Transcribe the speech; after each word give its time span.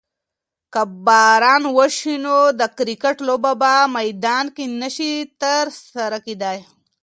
که 0.73 0.81
باران 1.05 1.63
وشي 1.77 2.15
نو 2.25 2.37
د 2.59 2.61
کرکټ 2.77 3.17
لوبه 3.27 3.51
په 3.61 3.71
میدان 3.95 4.45
کې 4.55 4.65
نشي 4.81 5.13
ترسره 5.43 6.17
کیدی. 6.25 6.57